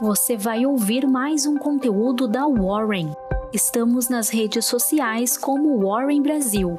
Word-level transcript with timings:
você 0.00 0.34
vai 0.34 0.64
ouvir 0.64 1.06
mais 1.06 1.44
um 1.44 1.58
conteúdo 1.58 2.26
da 2.26 2.46
Warren. 2.46 3.14
Estamos 3.52 4.08
nas 4.08 4.30
redes 4.30 4.64
sociais 4.64 5.36
como 5.36 5.78
Warren 5.86 6.22
Brasil. 6.22 6.78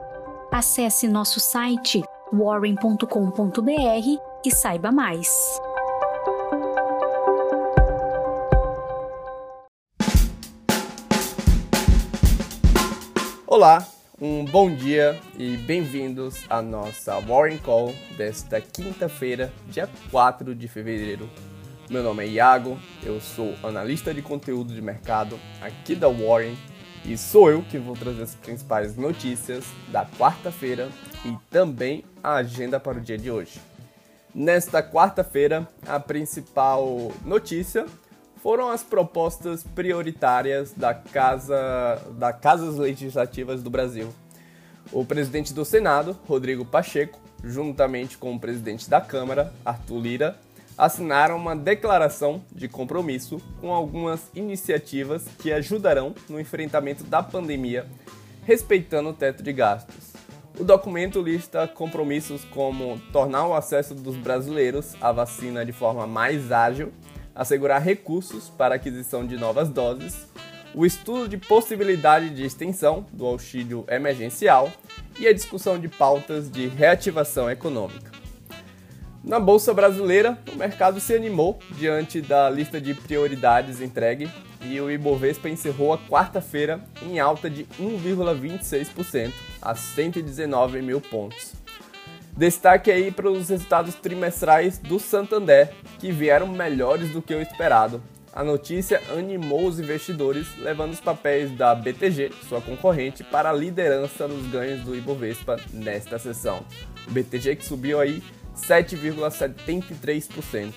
Acesse 0.51 1.07
nosso 1.07 1.39
site 1.39 2.01
warren.com.br 2.33 3.67
e 4.43 4.51
saiba 4.51 4.91
mais. 4.91 5.29
Olá, 13.45 13.85
um 14.19 14.43
bom 14.45 14.73
dia 14.73 15.19
e 15.37 15.57
bem-vindos 15.57 16.43
à 16.49 16.59
nossa 16.59 17.19
Warren 17.19 17.59
Call 17.59 17.93
desta 18.17 18.59
quinta-feira, 18.59 19.53
dia 19.67 19.87
4 20.09 20.55
de 20.55 20.67
fevereiro. 20.67 21.29
Meu 21.91 22.01
nome 22.01 22.23
é 22.23 22.27
Iago, 22.29 22.79
eu 23.03 23.19
sou 23.19 23.53
analista 23.61 24.13
de 24.13 24.21
conteúdo 24.21 24.73
de 24.73 24.81
mercado 24.81 25.37
aqui 25.59 25.93
da 25.93 26.07
Warren 26.07 26.55
e 27.03 27.17
sou 27.17 27.51
eu 27.51 27.63
que 27.63 27.77
vou 27.77 27.97
trazer 27.97 28.23
as 28.23 28.33
principais 28.33 28.95
notícias 28.95 29.65
da 29.89 30.05
quarta-feira 30.05 30.87
e 31.25 31.35
também 31.49 32.05
a 32.23 32.35
agenda 32.35 32.79
para 32.79 32.97
o 32.97 33.01
dia 33.01 33.17
de 33.17 33.29
hoje. 33.29 33.59
Nesta 34.33 34.81
quarta-feira, 34.81 35.67
a 35.85 35.99
principal 35.99 37.11
notícia 37.25 37.85
foram 38.37 38.71
as 38.71 38.83
propostas 38.83 39.61
prioritárias 39.61 40.71
da 40.71 40.93
Casa 40.93 42.01
da 42.17 42.31
Casas 42.31 42.77
Legislativas 42.77 43.61
do 43.61 43.69
Brasil. 43.69 44.07
O 44.93 45.03
presidente 45.03 45.53
do 45.53 45.65
Senado, 45.65 46.17
Rodrigo 46.25 46.63
Pacheco, 46.63 47.19
juntamente 47.43 48.17
com 48.17 48.33
o 48.33 48.39
presidente 48.39 48.89
da 48.89 49.01
Câmara, 49.01 49.53
Arthur 49.65 49.99
Lira, 49.99 50.39
assinaram 50.81 51.37
uma 51.37 51.55
declaração 51.55 52.41
de 52.51 52.67
compromisso 52.67 53.39
com 53.59 53.71
algumas 53.71 54.31
iniciativas 54.33 55.23
que 55.37 55.53
ajudarão 55.53 56.15
no 56.27 56.39
enfrentamento 56.39 57.03
da 57.03 57.21
pandemia, 57.21 57.85
respeitando 58.45 59.09
o 59.09 59.13
teto 59.13 59.43
de 59.43 59.53
gastos. 59.53 60.13
O 60.59 60.63
documento 60.63 61.21
lista 61.21 61.67
compromissos 61.67 62.43
como 62.45 62.99
tornar 63.13 63.45
o 63.45 63.53
acesso 63.53 63.93
dos 63.93 64.17
brasileiros 64.17 64.95
à 64.99 65.11
vacina 65.11 65.63
de 65.63 65.71
forma 65.71 66.07
mais 66.07 66.51
ágil 66.51 66.91
assegurar 67.35 67.79
recursos 67.79 68.49
para 68.49 68.73
aquisição 68.73 69.23
de 69.23 69.37
novas 69.37 69.69
doses, 69.69 70.27
o 70.73 70.83
estudo 70.83 71.29
de 71.29 71.37
possibilidade 71.37 72.31
de 72.31 72.43
extensão 72.43 73.05
do 73.13 73.27
auxílio 73.27 73.85
emergencial 73.87 74.71
e 75.19 75.27
a 75.27 75.33
discussão 75.33 75.77
de 75.77 75.87
pautas 75.87 76.49
de 76.49 76.67
reativação 76.67 77.51
econômica. 77.51 78.20
Na 79.23 79.39
Bolsa 79.39 79.71
Brasileira, 79.71 80.35
o 80.51 80.55
mercado 80.55 80.99
se 80.99 81.13
animou 81.13 81.59
diante 81.77 82.21
da 82.21 82.49
lista 82.49 82.81
de 82.81 82.95
prioridades 82.95 83.79
entregue 83.79 84.27
e 84.63 84.81
o 84.81 84.89
Ibovespa 84.89 85.47
encerrou 85.47 85.93
a 85.93 85.97
quarta-feira 85.99 86.83
em 87.03 87.19
alta 87.19 87.47
de 87.47 87.65
1,26% 87.79 89.31
a 89.61 89.75
119 89.75 90.81
mil 90.81 90.99
pontos. 90.99 91.53
Destaque 92.35 92.89
aí 92.89 93.11
para 93.11 93.29
os 93.29 93.49
resultados 93.49 93.93
trimestrais 93.93 94.79
do 94.79 94.99
Santander, 94.99 95.71
que 95.99 96.11
vieram 96.11 96.47
melhores 96.47 97.11
do 97.11 97.21
que 97.21 97.35
o 97.35 97.41
esperado. 97.41 98.01
A 98.33 98.43
notícia 98.43 99.01
animou 99.11 99.67
os 99.67 99.79
investidores, 99.79 100.47
levando 100.57 100.93
os 100.93 101.01
papéis 101.01 101.51
da 101.51 101.75
BTG, 101.75 102.31
sua 102.47 102.61
concorrente, 102.61 103.23
para 103.25 103.49
a 103.49 103.53
liderança 103.53 104.27
nos 104.27 104.47
ganhos 104.47 104.81
do 104.81 104.95
Ibovespa 104.95 105.59
nesta 105.73 106.17
sessão. 106.17 106.65
O 107.07 107.11
BTG 107.11 107.57
que 107.57 107.65
subiu 107.65 107.99
aí 107.99 108.23
7,73%. 108.67 110.73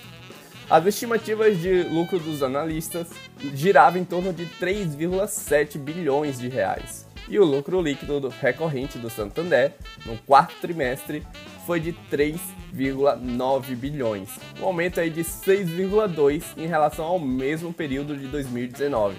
As 0.69 0.85
estimativas 0.85 1.59
de 1.59 1.83
lucro 1.83 2.19
dos 2.19 2.41
analistas 2.41 3.09
giravam 3.53 4.01
em 4.01 4.05
torno 4.05 4.31
de 4.33 4.45
3,7 4.45 5.77
bilhões 5.77 6.39
de 6.39 6.47
reais 6.47 7.05
e 7.27 7.39
o 7.39 7.45
lucro 7.45 7.81
líquido 7.81 8.19
do 8.19 8.29
recorrente 8.29 8.97
do 8.97 9.09
Santander 9.09 9.73
no 10.05 10.17
quarto 10.19 10.55
trimestre 10.61 11.25
foi 11.65 11.79
de 11.79 11.93
3,9 12.11 13.75
bilhões, 13.75 14.29
um 14.59 14.65
aumento 14.65 14.99
aí 14.99 15.09
de 15.09 15.23
6,2 15.23 16.43
em 16.57 16.67
relação 16.67 17.05
ao 17.05 17.19
mesmo 17.19 17.73
período 17.73 18.15
de 18.15 18.27
2019. 18.27 19.15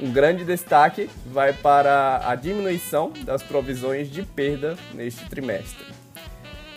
Um 0.00 0.12
grande 0.12 0.44
destaque 0.44 1.08
vai 1.26 1.52
para 1.52 2.28
a 2.28 2.34
diminuição 2.34 3.12
das 3.24 3.42
provisões 3.42 4.10
de 4.10 4.22
perda 4.22 4.76
neste 4.92 5.24
trimestre. 5.26 5.86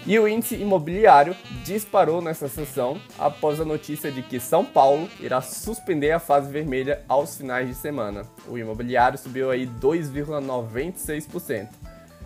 E 0.10 0.18
o 0.18 0.28
índice 0.28 0.56
imobiliário 0.56 1.36
disparou 1.64 2.20
nessa 2.20 2.48
sessão 2.48 3.00
após 3.16 3.62
a 3.62 3.64
notícia 3.64 4.12
de 4.12 4.24
que 4.24 4.40
São 4.40 4.66
Paulo 4.66 5.08
irá 5.20 5.40
suspender 5.40 6.10
a 6.10 6.18
fase 6.18 6.52
vermelha 6.52 7.04
aos 7.08 7.38
finais 7.38 7.68
de 7.68 7.76
semana. 7.76 8.24
O 8.48 8.58
imobiliário 8.58 9.20
subiu 9.20 9.52
aí 9.52 9.68
2,96%. 9.68 11.70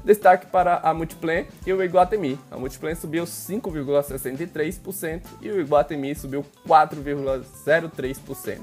Destaque 0.01 0.45
para 0.45 0.77
a 0.77 0.93
Multiplan 0.93 1.43
e 1.67 1.73
o 1.73 1.83
Iguatemi. 1.83 2.39
A 2.49 2.57
Multiplan 2.57 2.95
subiu 2.95 3.25
5,63% 3.25 5.21
e 5.41 5.51
o 5.51 5.59
Iguatemi 5.59 6.15
subiu 6.15 6.45
4,03%. 6.65 8.61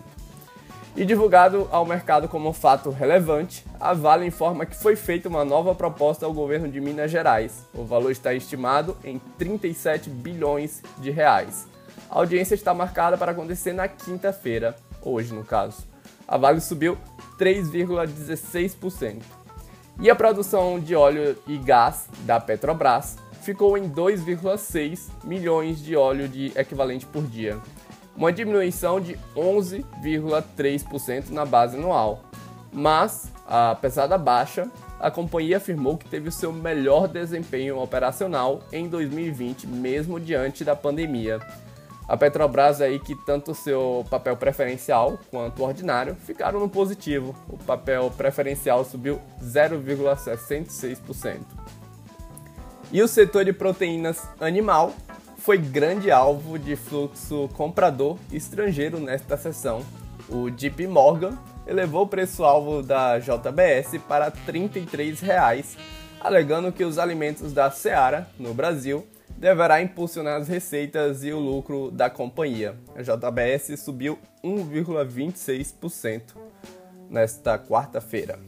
E 1.01 1.05
divulgado 1.07 1.67
ao 1.71 1.87
mercado 1.87 2.29
como 2.29 2.53
fato 2.53 2.91
relevante, 2.91 3.65
a 3.81 3.95
Vale 3.95 4.27
informa 4.27 4.67
que 4.67 4.77
foi 4.77 4.95
feita 4.95 5.31
uma 5.31 5.47
nova 5.47 5.75
proposta 5.75 6.27
ao 6.27 6.35
governo 6.35 6.69
de 6.69 6.79
Minas 6.79 7.11
Gerais. 7.11 7.67
O 7.73 7.87
valor 7.87 8.11
está 8.11 8.35
estimado 8.35 8.95
em 9.03 9.19
37 9.39 10.11
bilhões 10.11 10.83
de 10.99 11.11
reais. 11.11 11.67
A 12.11 12.19
audiência 12.19 12.55
está 12.55 12.75
marcada 12.75 13.17
para 13.17 13.33
acontecer 13.33 13.73
na 13.73 13.89
quinta-feira, 13.89 14.77
hoje 15.01 15.33
no 15.33 15.43
caso. 15.43 15.89
A 16.29 16.37
Vale 16.37 16.61
subiu 16.61 16.99
3,16%. 17.39 19.23
E 20.03 20.11
a 20.11 20.15
produção 20.15 20.79
de 20.79 20.95
óleo 20.95 21.35
e 21.47 21.57
gás 21.57 22.11
da 22.27 22.39
Petrobras 22.39 23.17
ficou 23.41 23.79
em 23.79 23.89
2,6 23.89 25.09
milhões 25.25 25.83
de 25.83 25.97
óleo 25.97 26.29
de 26.29 26.53
equivalente 26.55 27.07
por 27.07 27.23
dia, 27.23 27.59
uma 28.17 28.33
diminuição 28.33 29.01
de 29.01 29.19
11,3% 29.37 31.31
na 31.31 31.45
base 31.45 31.77
anual. 31.77 32.23
Mas, 32.73 33.33
apesar 33.47 34.07
da 34.07 34.19
baixa, 34.19 34.71
a 35.01 35.11
companhia 35.11 35.57
afirmou 35.57 35.97
que 35.97 36.09
teve 36.09 36.29
o 36.29 36.33
seu 36.33 36.53
melhor 36.53 37.09
desempenho 37.09 37.79
operacional 37.79 38.61
em 38.73 38.89
2020, 38.89 39.67
mesmo 39.67 40.21
diante 40.21 40.63
da 40.63 40.77
pandemia. 40.77 41.41
A 42.07 42.17
Petrobras 42.17 42.81
aí 42.81 42.99
que 42.99 43.15
tanto 43.25 43.55
seu 43.55 44.05
papel 44.11 44.37
preferencial 44.37 45.17
quanto 45.31 45.63
ordinário 45.63 46.17
ficaram 46.17 46.59
no 46.59 46.69
positivo. 46.69 47.37
O 47.49 47.57
papel 47.57 48.13
preferencial 48.17 48.85
subiu 48.85 49.21
0,66%. 49.41 51.39
E 52.93 53.01
o 53.01 53.07
setor 53.07 53.45
de 53.45 53.53
proteínas 53.53 54.27
animal 54.41 54.93
foi 55.41 55.57
grande 55.57 56.11
alvo 56.11 56.59
de 56.59 56.77
fluxo 56.77 57.49
comprador 57.55 58.19
estrangeiro 58.31 59.01
nesta 59.01 59.39
sessão. 59.39 59.85
O 60.29 60.51
JP 60.51 60.87
Morgan 60.87 61.37
elevou 61.67 62.03
o 62.03 62.07
preço-alvo 62.07 62.83
da 62.83 63.19
JBS 63.19 63.99
para 64.07 64.31
33 64.31 65.19
reais, 65.21 65.79
alegando 66.21 66.71
que 66.71 66.85
os 66.85 66.99
alimentos 66.99 67.55
da 67.55 67.71
Seara, 67.71 68.29
no 68.39 68.53
Brasil, 68.53 69.07
deverá 69.35 69.81
impulsionar 69.81 70.39
as 70.39 70.47
receitas 70.47 71.25
e 71.25 71.33
o 71.33 71.39
lucro 71.39 71.91
da 71.91 72.11
companhia. 72.11 72.77
A 72.95 73.01
JBS 73.01 73.81
subiu 73.81 74.19
1,26% 74.45 76.37
nesta 77.09 77.59
quarta-feira. 77.59 78.39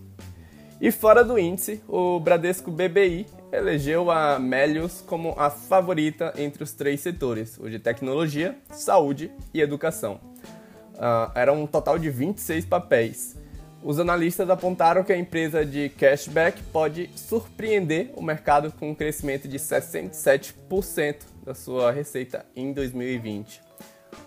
E 0.79 0.91
fora 0.91 1.25
do 1.25 1.39
índice, 1.39 1.83
o 1.89 2.21
Bradesco 2.21 2.71
BBI 2.71 3.27
elegeu 3.53 4.11
a 4.11 4.39
Melius 4.39 5.03
como 5.03 5.35
a 5.39 5.51
favorita 5.51 6.33
entre 6.37 6.65
os 6.65 6.73
três 6.73 7.01
setores, 7.01 7.59
o 7.59 7.69
de 7.69 7.79
tecnologia, 7.79 8.57
saúde 8.71 9.31
e 9.53 9.61
educação. 9.61 10.19
Uh, 10.95 11.31
era 11.35 11.53
um 11.53 11.67
total 11.67 11.99
de 11.99 12.09
26 12.09 12.65
papéis. 12.65 13.37
Os 13.83 13.99
analistas 13.99 14.49
apontaram 14.49 15.05
que 15.05 15.13
a 15.13 15.19
empresa 15.19 15.67
de 15.67 15.91
cashback 15.91 16.63
pode 16.73 17.11
surpreender 17.17 18.11
o 18.15 18.23
mercado 18.23 18.73
com 18.73 18.91
um 18.91 18.95
crescimento 18.95 19.49
de 19.49 19.59
67% 19.59 21.17
da 21.45 21.55
sua 21.55 21.91
receita 21.91 22.47
em 22.55 22.73
2020. 22.73 23.61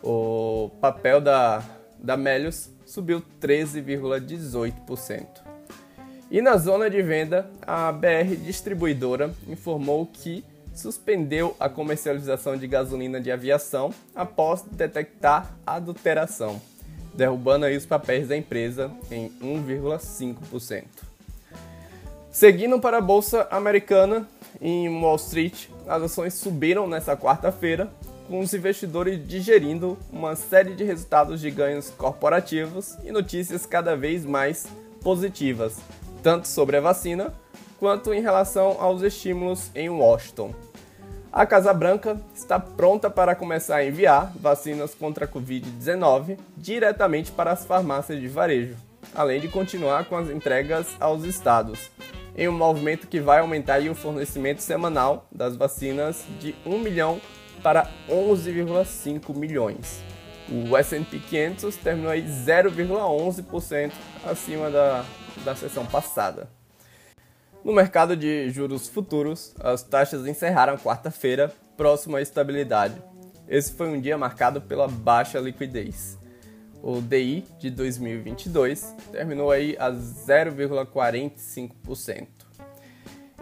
O 0.04 0.70
papel 0.82 1.22
da, 1.22 1.64
da 1.98 2.18
Melius 2.18 2.70
subiu 2.86 3.24
13,18%. 3.42 5.45
E 6.30 6.42
na 6.42 6.58
zona 6.58 6.90
de 6.90 7.02
venda, 7.02 7.50
a 7.62 7.92
BR 7.92 8.36
Distribuidora 8.44 9.34
informou 9.48 10.06
que 10.06 10.44
suspendeu 10.74 11.56
a 11.60 11.70
comercialização 11.70 12.58
de 12.58 12.68
gasolina 12.68 13.22
de 13.22 13.32
aviação 13.32 13.94
após 14.14 14.62
detectar 14.64 15.56
adulteração, 15.66 16.60
derrubando 17.14 17.66
aí 17.66 17.78
os 17.78 17.86
papéis 17.86 18.28
da 18.28 18.36
empresa 18.36 18.92
em 19.10 19.30
1,5%. 19.42 20.84
Seguindo 22.32 22.80
para 22.80 22.98
a 22.98 23.02
bolsa 23.02 23.48
americana, 23.50 24.28
em 24.60 24.90
Wall 24.90 25.16
Street, 25.16 25.68
as 25.88 26.04
ações 26.04 26.34
subiram 26.34 26.88
nesta 26.88 27.16
quarta-feira 27.16 27.90
com 28.28 28.40
os 28.40 28.54
investidores 28.54 29.26
digerindo 29.26 29.98
uma 30.12 30.36
série 30.36 30.74
de 30.74 30.84
resultados 30.84 31.40
de 31.40 31.52
ganhos 31.52 31.92
corporativos 31.92 32.98
e 33.04 33.12
notícias 33.12 33.66
cada 33.66 33.96
vez 33.96 34.26
mais 34.26 34.66
positivas, 35.02 35.78
tanto 36.26 36.48
sobre 36.48 36.76
a 36.76 36.82
vacina 36.82 37.32
quanto 37.78 38.12
em 38.12 38.20
relação 38.20 38.78
aos 38.80 39.04
estímulos 39.04 39.70
em 39.76 39.90
Washington. 39.90 40.56
A 41.32 41.46
Casa 41.46 41.72
Branca 41.72 42.20
está 42.34 42.60
pronta 42.60 43.12
para 43.12 43.36
começar 43.36 43.76
a 43.76 43.86
enviar 43.86 44.34
vacinas 44.36 44.96
contra 44.96 45.26
a 45.26 45.28
Covid-19 45.28 46.40
diretamente 46.58 47.32
para 47.32 47.52
as 47.52 47.64
farmácias 47.64 48.20
de 48.20 48.28
varejo, 48.28 48.76
além 49.14 49.40
de 49.40 49.48
continuar 49.50 50.06
com 50.06 50.18
as 50.18 50.28
entregas 50.32 50.88
aos 51.00 51.24
estados, 51.26 51.92
em 52.36 52.48
um 52.48 52.54
movimento 52.54 53.06
que 53.06 53.20
vai 53.20 53.40
aumentar 53.40 53.80
o 53.82 53.94
fornecimento 53.94 54.64
semanal 54.64 55.28
das 55.32 55.56
vacinas 55.56 56.26
de 56.40 56.56
1 56.66 56.80
milhão 56.80 57.22
para 57.62 57.88
11,5 58.10 59.32
milhões. 59.36 60.02
O 60.50 60.76
S&P 60.76 61.20
500 61.20 61.76
terminou 61.78 62.10
aí 62.10 62.24
0,11% 62.24 63.92
acima 64.26 64.72
da, 64.72 65.06
da 65.44 65.56
sessão 65.56 65.86
passada. 65.86 66.50
No 67.64 67.74
mercado 67.74 68.16
de 68.16 68.50
juros 68.52 68.88
futuros, 68.88 69.56
as 69.60 69.82
taxas 69.82 70.28
encerraram 70.28 70.78
quarta-feira 70.78 71.52
próximo 71.76 72.16
à 72.16 72.22
estabilidade. 72.22 73.02
Esse 73.48 73.74
foi 73.74 73.88
um 73.88 74.00
dia 74.00 74.16
marcado 74.18 74.62
pela 74.62 74.88
baixa 74.88 75.40
liquidez. 75.40 76.20
O 76.82 77.00
DI 77.02 77.46
de 77.60 77.70
2022 77.72 78.96
terminou 79.12 79.52
aí 79.52 79.76
a 79.80 79.92
0,45%. 79.92 82.28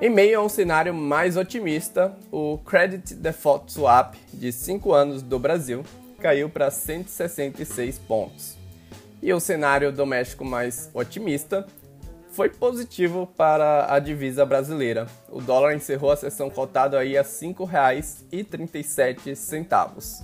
Em 0.01 0.09
meio 0.09 0.39
a 0.39 0.43
um 0.43 0.49
cenário 0.49 0.91
mais 0.93 1.37
otimista, 1.37 2.17
o 2.31 2.57
Credit 2.59 3.15
Default 3.15 3.71
Swap 3.71 4.15
de 4.33 4.51
5 4.51 4.93
anos 4.93 5.21
do 5.21 5.37
Brasil 5.37 5.83
caiu 6.19 6.49
para 6.49 6.71
166 6.71 7.99
pontos. 7.99 8.57
E 9.21 9.31
o 9.33 9.39
cenário 9.39 9.91
doméstico 9.91 10.43
mais 10.43 10.89
otimista 10.93 11.67
foi 12.33 12.49
positivo 12.49 13.31
para 13.37 13.93
a 13.93 13.99
divisa 13.99 14.45
brasileira. 14.45 15.07
O 15.29 15.39
dólar 15.39 15.73
encerrou 15.75 16.11
a 16.11 16.17
sessão 16.17 16.49
cotado 16.49 16.97
aí 16.97 17.15
a 17.15 17.21
R$ 17.21 17.27
5,37. 17.27 20.23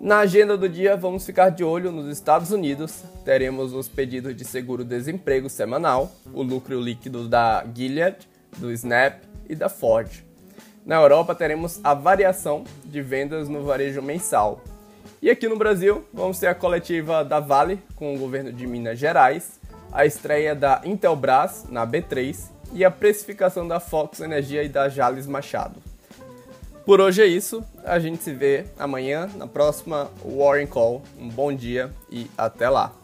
Na 0.00 0.20
agenda 0.20 0.56
do 0.56 0.68
dia, 0.68 0.96
vamos 0.96 1.26
ficar 1.26 1.50
de 1.50 1.64
olho 1.64 1.90
nos 1.90 2.16
Estados 2.16 2.52
Unidos. 2.52 3.02
Teremos 3.24 3.72
os 3.72 3.88
pedidos 3.88 4.36
de 4.36 4.44
seguro-desemprego 4.44 5.50
semanal, 5.50 6.12
o 6.32 6.42
lucro 6.42 6.80
líquido 6.80 7.28
da 7.28 7.66
Gilead, 7.74 8.16
do 8.56 8.70
Snap 8.72 9.20
e 9.48 9.56
da 9.56 9.68
Ford. 9.68 10.24
Na 10.86 10.94
Europa, 10.96 11.34
teremos 11.34 11.80
a 11.82 11.92
variação 11.94 12.62
de 12.84 13.02
vendas 13.02 13.48
no 13.48 13.64
varejo 13.64 14.00
mensal. 14.00 14.62
E 15.20 15.28
aqui 15.30 15.48
no 15.48 15.56
Brasil, 15.56 16.04
vamos 16.12 16.38
ter 16.38 16.46
a 16.48 16.54
coletiva 16.54 17.24
da 17.24 17.40
Vale 17.40 17.80
com 17.94 18.14
o 18.14 18.18
governo 18.18 18.52
de 18.52 18.66
Minas 18.66 18.98
Gerais, 18.98 19.61
a 19.92 20.06
estreia 20.06 20.54
da 20.54 20.80
Intelbras 20.84 21.66
na 21.68 21.86
B3 21.86 22.50
e 22.72 22.84
a 22.84 22.90
precificação 22.90 23.68
da 23.68 23.78
Fox 23.78 24.20
Energia 24.20 24.62
e 24.62 24.68
da 24.68 24.88
Jales 24.88 25.26
Machado. 25.26 25.80
Por 26.84 27.00
hoje 27.00 27.22
é 27.22 27.26
isso, 27.26 27.62
a 27.84 27.98
gente 27.98 28.22
se 28.24 28.32
vê 28.32 28.64
amanhã 28.78 29.30
na 29.36 29.46
próxima 29.46 30.10
Warren 30.24 30.66
Call. 30.66 31.02
Um 31.16 31.28
bom 31.28 31.52
dia 31.52 31.92
e 32.10 32.28
até 32.36 32.68
lá! 32.68 33.01